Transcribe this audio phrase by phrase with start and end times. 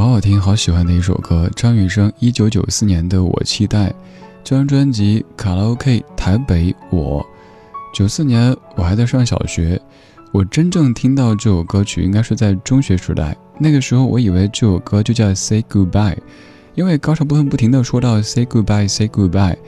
[0.00, 3.94] 好好听好喜欢的一首歌张雨生一九九四年的我期待。
[4.42, 7.22] 这张专辑卡拉 ok 台北我。
[7.92, 9.78] 九四年我还在上小学
[10.32, 16.16] 我真正听到这首歌曲应该是在中学时代那个时候我以为这首歌就叫 say goodbye
[16.74, 19.58] 因为高潮部分不停的说到 say goodbye say goodbye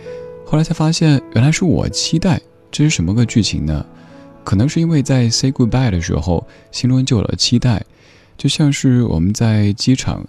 [0.47, 2.41] 后来才发现原来是我期待
[2.71, 3.85] 这是什么个剧情呢？
[4.43, 7.85] 可能是因为在 say goodbye 的时候心中就有了期待
[8.43, 10.27] 就像是我们在机场，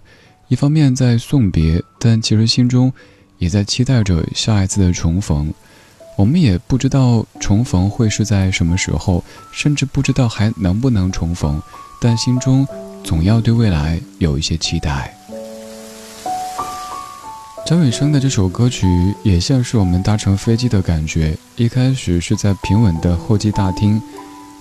[0.47, 2.93] 一方面在送别，但其实心中。
[3.39, 5.51] 也在期待着下一次的重逢，
[6.15, 9.21] 我们也不知道重逢会是在什么时候，
[9.51, 11.61] 甚至不知道还能不能重逢，
[11.99, 12.65] 但心中
[13.03, 15.13] 总要对未来有一些期待。
[17.65, 18.87] 张雨生的这首歌曲
[19.23, 23.99] 也像是我们搭乘飞机的感觉，一开始是在平稳的候机大厅，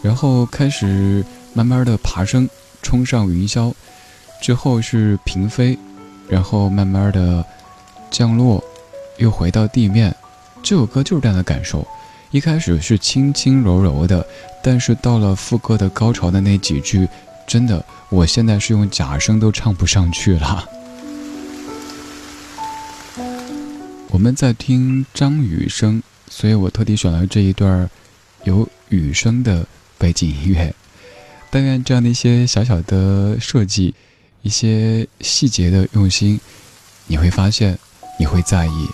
[0.01, 2.49] 然后开始慢慢的爬升，
[2.83, 3.73] 冲上云霄，
[4.43, 5.79] 之后是平飞，
[6.29, 7.45] 然后慢慢的
[8.11, 8.63] 降落。
[9.19, 10.15] 又回到地面，
[10.63, 11.87] 这首歌就是这样的感受。
[12.31, 14.27] 一开始是轻轻柔柔的，
[14.63, 17.07] 但是到了副歌的高潮的那几句，
[17.47, 20.67] 真的，我现在是用假声都唱不上去了。
[24.11, 27.89] 我们在听张雨生，所以我特地选了这一段
[28.45, 29.67] 有雨声的
[29.99, 30.75] 背景音乐。
[31.53, 33.95] 但愿这样的一些小小的设计，
[34.41, 36.41] 一些细节的用心，
[37.07, 37.79] 你会发现，
[38.19, 38.89] 你会在意。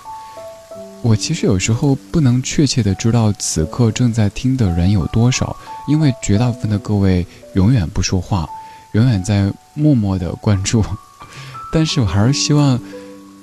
[1.01, 5.57] 我其实有时候不能确切的知道此刻正在听的人有多少，
[5.87, 7.25] 因为绝大部分的各位
[7.55, 8.45] 永远不说话，
[8.91, 10.85] 永远在默默的关注。
[11.73, 12.81] 但是我还是希望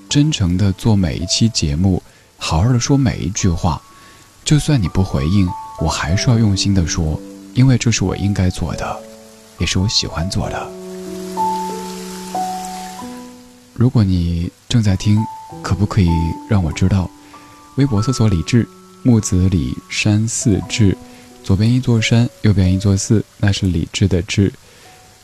[0.09, 2.03] 真诚的做每一期节目，
[2.37, 3.81] 好好的说每一句话。
[4.43, 5.47] 就算你不回应，
[5.79, 7.17] 我还是要用心的说，
[7.53, 8.99] 因为这是我应该做的，
[9.57, 10.67] 也是我喜欢做的。
[13.73, 15.17] 如果你正在听，
[15.61, 16.09] 可不可以
[16.49, 17.09] 让我知道？
[17.75, 18.67] 微博搜索李志，
[19.03, 20.97] 木子李山寺志，
[21.43, 24.53] 左边一座山，右边一座寺，那是李志的志。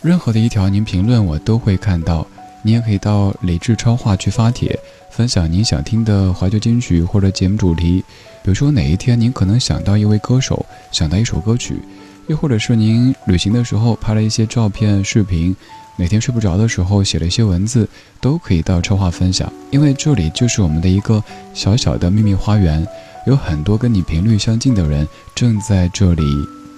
[0.02, 2.28] 任何的一条您评论我都会看到。
[2.64, 4.78] 你也可以到李志超话去发帖，
[5.10, 8.04] 分享您想听的怀旧金曲或者节目主题。
[8.44, 11.82] 比如说哪一天您可能想到一位歌手，想到一首歌曲，
[12.28, 15.56] 又或者是您旅行的时候拍了一些照片、视频。
[15.98, 17.88] 每天睡不着的时候写了一些文字，
[18.20, 21.24] 都可以到超话分享，因为这里就是我们的一个
[21.54, 22.88] 小小的秘密花园，
[23.28, 26.24] 有很多跟你频率相近的人正在这里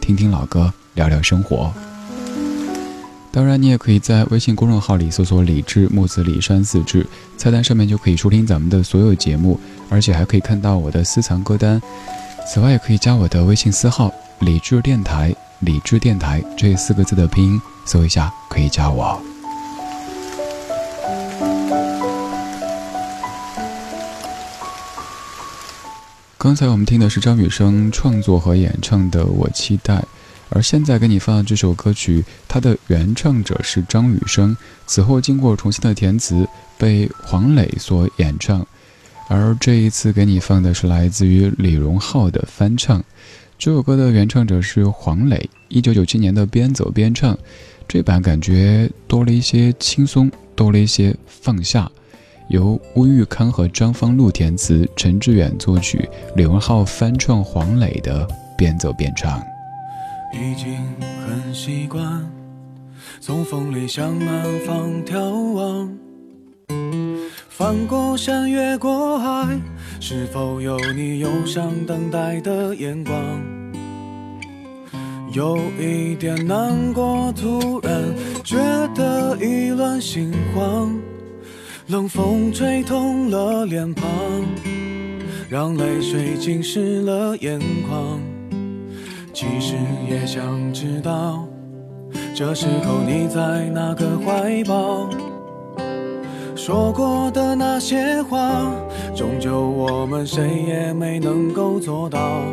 [0.02, 1.72] 听听老歌，聊聊生活。
[3.32, 7.06] 当然，你也可以在微信公众号里搜索“李志木子李山四志”，
[7.38, 9.60] 菜单上面就可以收听咱们的所有节目，
[9.90, 11.82] 而且还可以看到我的私藏歌单。
[12.46, 17.62] 此外，也可以加我的微信私号“理智电台”，理智电台这四个字的拼音。
[17.86, 19.22] 搜一下可以加我。
[26.38, 29.96] 刚才我们听的是张雨生创作和演唱的《我期待》，
[30.50, 34.56] 而现在给你放的这首歌曲，它的原唱者是张雨生，
[34.86, 38.66] 此后经过重新的填词，被黄磊所演唱。
[39.30, 43.04] 而这一次给你放的是来自于李荣浩的翻唱。
[43.64, 47.38] 这首歌的原唱者是黄磊，一九九七年的边走边唱。
[47.88, 51.90] 这版感觉多了一些轻松，多了一些放下。
[52.50, 58.28] 由乌玉康和张方路填词，陈志远作曲，李荣浩翻唱黄磊的
[58.58, 59.40] 《边走边唱》。
[60.34, 60.78] 已经
[61.26, 62.30] 很习惯
[63.22, 65.98] 从风里向南方眺望，
[67.48, 69.58] 翻过山越过海，
[70.02, 73.42] 是否有你忧伤等待的眼光？
[75.34, 77.92] 有一点难过，突然
[78.44, 78.56] 觉
[78.94, 80.96] 得意乱心慌，
[81.88, 84.06] 冷风吹痛了脸庞，
[85.50, 87.60] 让泪水浸湿了眼
[87.90, 88.20] 眶。
[89.34, 89.76] 其实
[90.08, 91.48] 也想知道，
[92.36, 95.10] 这时候你在哪个怀抱？
[96.56, 98.72] 说过的那些话，
[99.16, 102.44] 终究我们谁也没能够做到。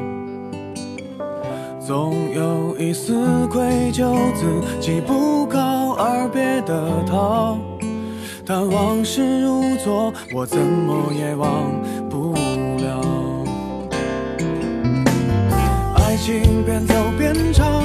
[1.91, 4.47] 总有一丝愧疚，自
[4.81, 7.59] 己不告而别的逃。
[8.47, 11.51] 但往事如昨，我怎么也忘
[12.09, 12.33] 不
[12.79, 13.01] 了。
[15.97, 17.83] 爱情边走边唱，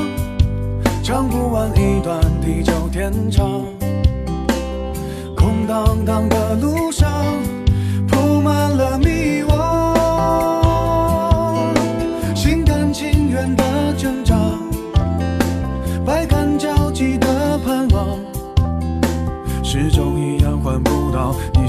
[1.01, 3.63] 唱不完一段地久天长。
[5.35, 7.09] 空荡荡的路上，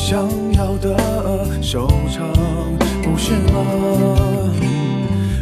[0.08, 0.96] 想要的
[1.60, 2.24] 收场，
[3.02, 3.58] 不是吗？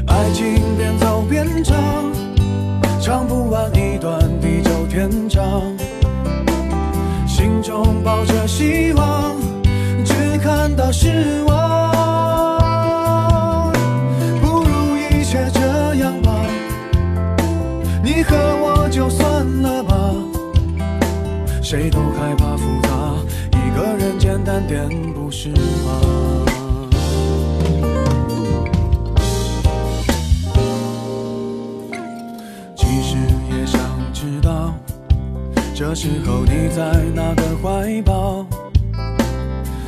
[0.06, 1.76] 爱情边走边唱，
[2.99, 5.61] 唱不完一段地久天长，
[7.28, 9.37] 心中抱着希望，
[10.02, 13.71] 只看到失望，
[14.40, 16.33] 不如一切这样吧，
[18.02, 20.14] 你和我就算了吧，
[21.61, 21.99] 谁都，
[24.75, 25.57] 简单点不是吗？
[32.75, 33.16] 其实
[33.52, 33.81] 也想
[34.12, 34.75] 知道，
[35.76, 38.45] 这时候你在哪个怀抱？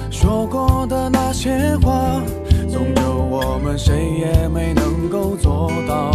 [0.09, 2.23] 说过的那些话，
[2.71, 6.13] 终究我们谁也没能够做到。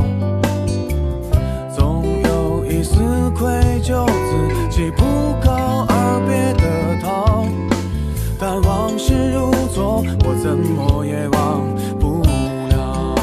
[1.75, 2.95] 总有一丝
[3.31, 3.49] 愧
[3.83, 5.03] 疚，自己不
[5.45, 5.50] 够
[9.29, 11.61] 如昨，我怎么也忘
[11.99, 12.21] 不
[12.69, 13.15] 了。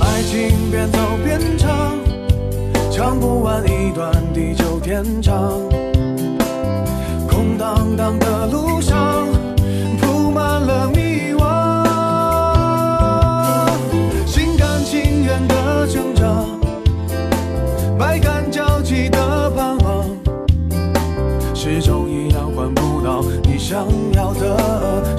[0.00, 1.98] 爱情边走边唱，
[2.90, 5.60] 唱不完一段地久天长。
[7.28, 8.75] 空荡荡的路
[23.68, 25.18] 想要的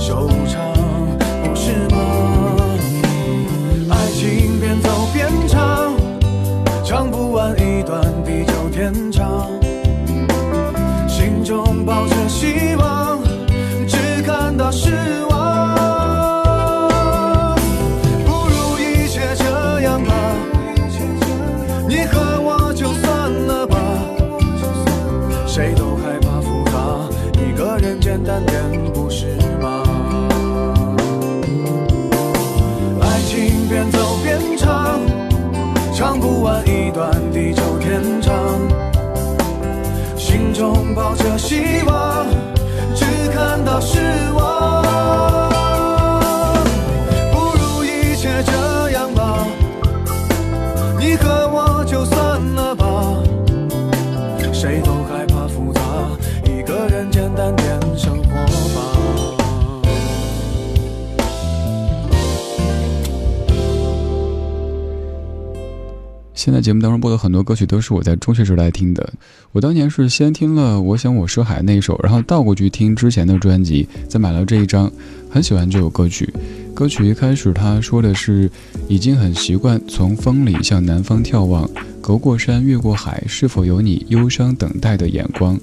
[66.48, 69.12] 现在节目当中播的很多歌曲都是我在中学时代听的。
[69.52, 74.90] 我当年是先听了《我想我是海》那首，然后倒过去听之前的专辑，再买了这一张，
[75.30, 76.34] 很喜欢这首歌曲。
[76.74, 78.50] 歌曲一开始他说的是
[78.88, 85.60] 已经很习惯从风里向南方眺望，隔过山越过海，是否有你忧伤等待的眼光？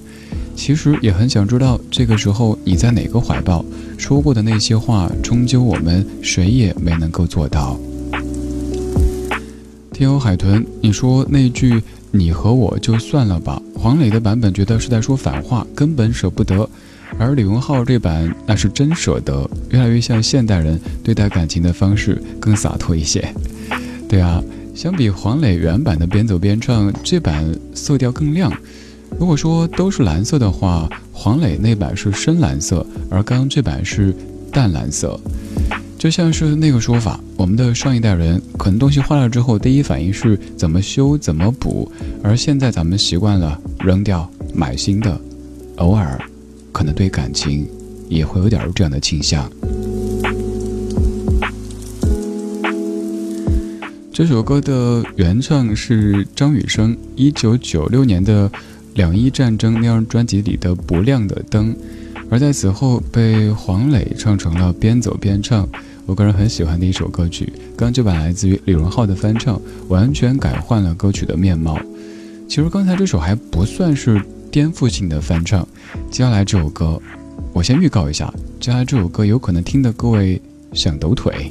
[0.54, 3.64] 其实也很想知道这个时候你在哪个怀抱，
[3.96, 7.74] 说过的那些话，终究我们谁也没能够做到。
[9.94, 16.68] 天友海豚，你说那句“你和我就算了吧”，黄磊的版本觉得是在说反话，根本舍不得；
[17.16, 23.32] 而李荣浩这版那是真舍得，越来越像现代人对待感情的方式，更洒脱一些。
[24.08, 24.42] 对啊，
[24.74, 28.52] 相比黄磊原版的边走边唱，这版色调更亮。
[29.16, 34.12] 如果说都是蓝色的话，黄磊那版是深蓝色，而刚刚这版是
[34.50, 35.20] 淡蓝色。
[36.04, 41.90] 就像是那个说法，我们的上一代人可能东西坏了之后，第一反应是怎么修怎么补，
[42.22, 45.18] 而现在咱们习惯了扔掉买新的，
[45.76, 46.20] 偶尔
[46.72, 47.66] 可能对感情
[48.06, 49.50] 也会有点这样的倾向。
[54.12, 58.52] 这首歌的原唱是张雨生，一九九六年的
[58.92, 61.72] 两伊战争那张专辑里的《不亮的灯》，
[62.28, 65.66] 而在此后被黄磊唱成了边走边唱。
[66.06, 71.78] 我个人很喜欢的一首歌曲，刚这版来自于李荣浩的翻唱，完全改换了歌曲的面貌。
[72.46, 75.66] 其实刚才这首还不算是颠覆性的翻唱，
[76.10, 77.00] 接下来这首歌，
[77.54, 80.40] 我先预告一下，接下来这首歌有可能听的各位
[80.74, 81.50] 想抖腿。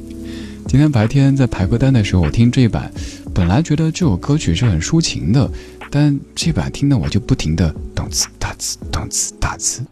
[0.68, 2.92] 今天白天在排歌单的时候，我听这一版，
[3.34, 5.50] 本来觉得这首歌曲是很抒情的，
[5.90, 9.82] 但这版听的我就不停的动词大词动词大词。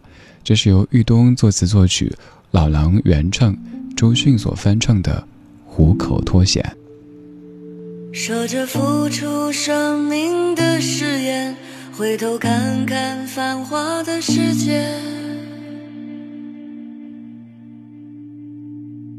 [0.41, 2.11] 这是由豫东作词作曲，
[2.51, 3.55] 老狼原唱。
[3.95, 5.27] 周迅所翻唱的
[5.65, 6.63] 虎口脱险。
[8.11, 11.55] 说着付出生命的誓言
[11.91, 14.87] 回头看看繁华的世界。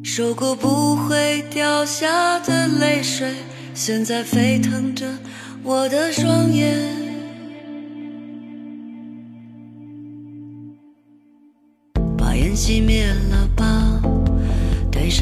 [0.04, 3.34] 说过不会掉下的泪水
[3.74, 5.06] 现在沸腾着
[5.64, 7.04] 我的双眼。
[12.16, 13.12] 把烟熄灭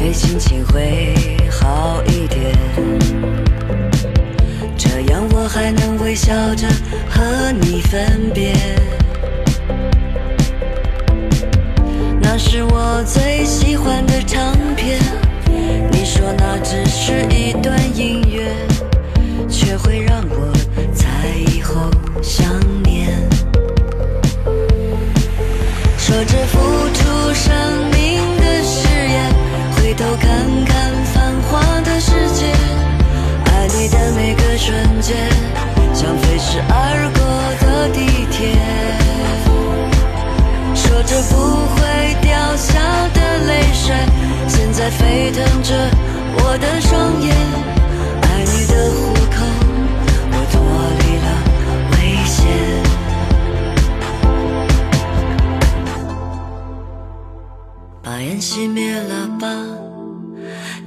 [0.00, 1.12] 对心情会
[1.50, 2.56] 好一点。
[4.74, 6.66] 这样我还能微笑着
[7.10, 8.54] 和你分别。
[12.18, 14.98] 那是我最喜欢的唱片，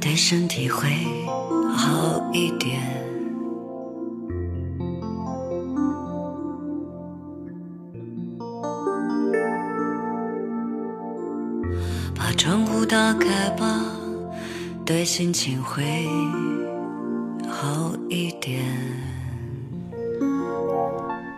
[0.03, 0.89] 对身体会
[1.73, 2.77] 好一点。
[12.13, 13.81] 把窗户打开吧，
[14.85, 16.05] 对心情会
[17.47, 18.61] 好一点。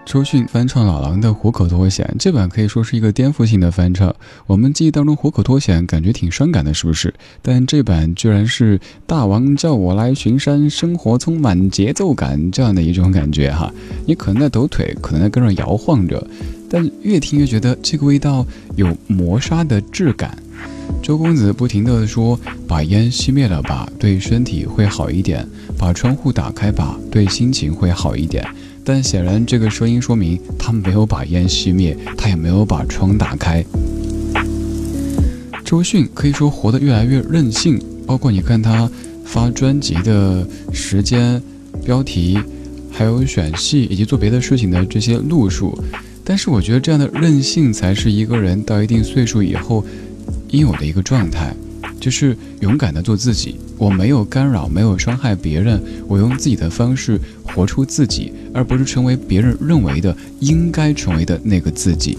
[0.05, 4.15] 周迅翻唱老狼的《虎口脱险》，这版可以说是一个颠覆性的翻唱。
[4.45, 7.11] 我们记忆当中，《虎口脱险》感觉挺伤感的，是不是？
[7.41, 13.73] 但这版居然是大王叫我来巡山，生活充满节奏感这样的一种感觉哈。
[14.05, 16.25] 你可能在抖腿，可能在跟着摇晃着，
[16.69, 20.37] 但越听越觉得这个味道有磨砂的质感。
[21.01, 25.43] 周公子不停地说：“把烟熄灭了吧，对身体会好一点；
[25.79, 28.47] 把窗户打开吧，对心情会好一点。”
[28.87, 33.65] 但显然，这个声音说明他没有把烟熄灭，他也没有把窗打开。
[35.65, 38.87] 周迅可以说活得越来越任性，包括你看他
[39.25, 41.41] 发专辑的时间、
[41.83, 42.37] 标题，
[42.91, 45.75] 还有选戏以及做别的事情的这些路数。
[46.23, 49.83] 但是，我觉得这样的任性才是一个人到一定岁数以后
[50.49, 51.55] 应有的一个状态，
[52.05, 53.55] 就是勇敢的做自己。
[53.79, 62.15] 我没有干扰，没有伤害别人，我用自己的方式活出自己，而不是成为别人认为的应该成为的那个自己。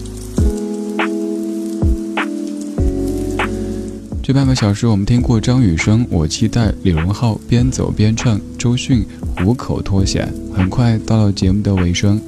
[4.21, 9.05] 这半个小时，我们听过张雨生，我期待李荣浩边走边唱，周迅
[9.37, 10.27] 虎口脱险。
[10.53, 12.19] 很快到了节目的尾声，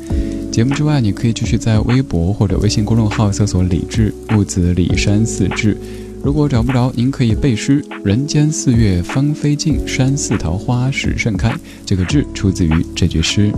[0.49, 5.75] 节目之外，你可以继续在微博或者微信公众号搜索“李志木子李山四志”。
[6.21, 11.55] 如果找不着，您可以背诗：“人间四月芳菲尽，山寺桃花始盛开。”
[11.85, 13.51] 这个“志”出自于这句诗。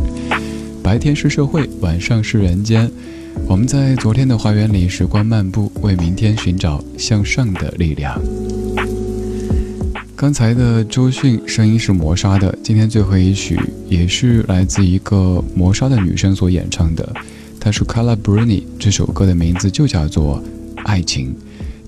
[0.83, 2.89] 白天是社会，晚上是人间。
[3.47, 8.21] 我们在昨天的花园里时光漫步，为明天寻找向上的力量。
[10.15, 17.11] 刚才的周迅声音是磨砂的，今天最后一曲也是来自一个磨砂的女生所演唱的，
[17.59, 20.41] 她是 Carla Bruni，这首歌的名字就叫做
[20.83, 21.29] 《爱情》。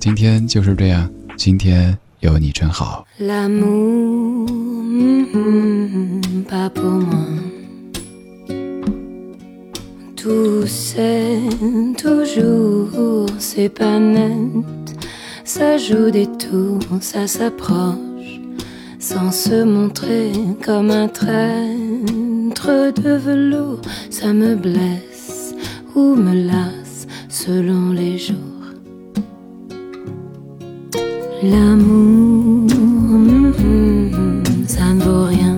[0.03, 3.07] 今天就是这样， 今天有你真好。
[3.19, 4.47] L'amour,
[6.49, 7.27] pas pour moi.
[10.17, 11.41] Tout c'est
[11.97, 14.65] toujours, c'est pas net.
[15.45, 18.41] Ça joue des tours, ça s'approche,
[18.99, 20.33] sans se montrer
[20.65, 23.81] comme un traître de velours.
[24.11, 25.55] Ça me blesse
[25.95, 28.52] ou me lasse selon les jours.
[31.44, 32.70] L'amour,
[34.66, 35.58] ça ne vaut rien.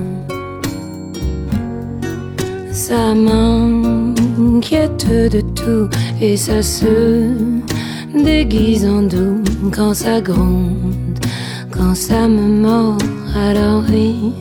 [2.72, 5.88] Ça m'inquiète de tout
[6.20, 7.30] et ça se
[8.16, 11.20] déguise en doux quand ça gronde,
[11.70, 12.98] quand ça me mord.
[13.36, 14.34] Alors oui,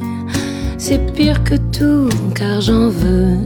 [0.78, 3.36] c'est pire que tout car j'en veux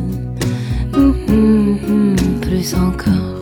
[2.42, 3.37] plus encore.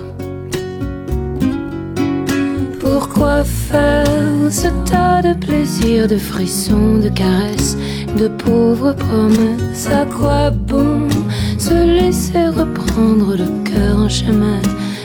[3.16, 4.04] Pourquoi faire
[4.50, 7.78] ce tas de plaisirs, de frissons, de caresses,
[8.18, 9.88] de pauvres promesses.
[9.90, 11.08] À quoi bon
[11.56, 14.60] se laisser reprendre le cœur en chemin,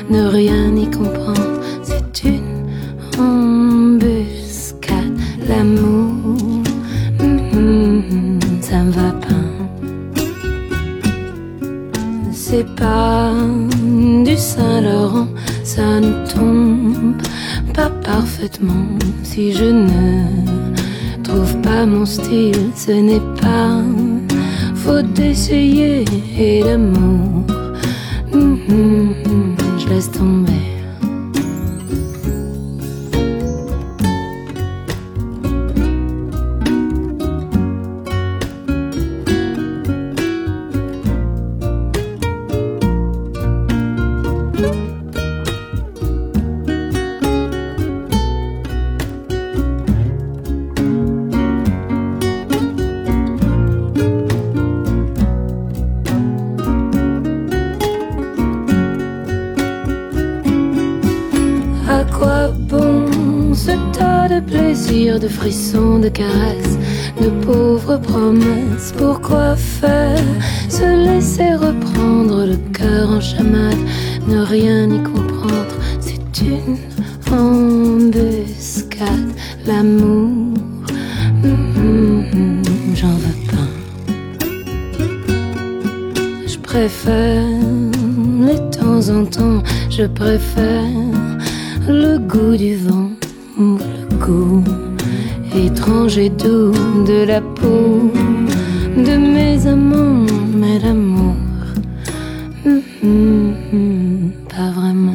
[0.10, 1.62] ne rien y comprendre?
[1.84, 2.66] C'est une
[3.18, 6.36] embuscade, l'amour,
[8.60, 9.48] ça me va pas.
[12.34, 13.32] C'est pas
[14.26, 15.30] du Saint-Laurent,
[15.64, 16.21] ça ne
[19.24, 23.84] Si je ne trouve pas mon style, ce n'est pas
[24.74, 26.06] faute d'essayer
[26.38, 27.46] et d'amour.
[28.34, 30.71] Je laisse tomber.
[65.22, 66.78] De frissons, de caresses,
[67.22, 68.94] de pauvres promesses.
[68.98, 70.26] Pourquoi faire?
[70.68, 73.78] Se laisser reprendre le cœur en chamade,
[74.28, 76.78] ne rien y comprendre C'est une
[77.32, 79.08] embuscade,
[79.66, 80.56] l'amour,
[81.44, 82.62] hum,
[82.96, 83.72] j'en veux pas.
[86.48, 87.46] Je préfère
[88.48, 90.84] les temps en temps, je préfère
[91.88, 93.12] le goût du vent
[93.58, 94.64] le goût
[95.56, 96.72] étrange et doux
[97.06, 98.12] de la peau
[98.96, 100.26] de mes amours
[104.50, 105.14] parma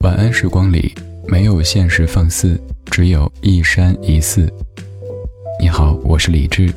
[0.00, 0.94] 晚安时光里
[1.26, 4.52] 没有现实放肆，只有一山一寺。
[5.60, 6.72] 你好，我是李志。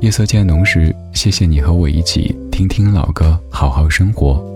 [0.00, 4.55] 夜色渐浓时，谢谢你和我一起听听老歌，好好生活。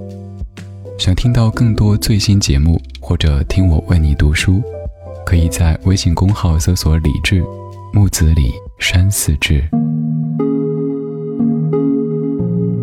[1.00, 4.62] 想听到更多最新节目，或者听我为你读书，
[5.24, 7.42] 可以在微信公号搜索“李志
[7.90, 9.64] 木子李山寺志”。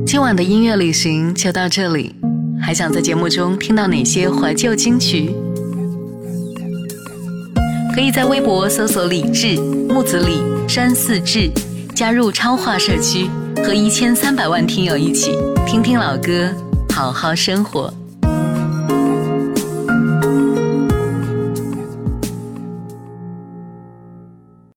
[0.03, 2.15] 今晚的音乐旅行就到这里，
[2.60, 5.30] 还想在节目中听到哪些怀旧金曲？
[7.93, 11.51] 可以在微博搜索“李志木子李山寺志”，
[11.93, 16.51] 加入超话社区，和一千三百万听友一起听听老歌，
[16.89, 17.93] 好好生活。